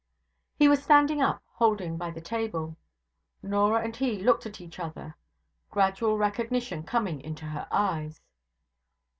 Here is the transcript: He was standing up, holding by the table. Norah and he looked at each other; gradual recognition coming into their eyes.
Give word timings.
He 0.57 0.67
was 0.67 0.81
standing 0.83 1.21
up, 1.21 1.43
holding 1.45 1.95
by 1.95 2.09
the 2.09 2.21
table. 2.21 2.75
Norah 3.43 3.83
and 3.83 3.95
he 3.95 4.17
looked 4.17 4.47
at 4.47 4.59
each 4.59 4.79
other; 4.79 5.15
gradual 5.69 6.17
recognition 6.17 6.81
coming 6.81 7.21
into 7.21 7.45
their 7.45 7.67
eyes. 7.69 8.19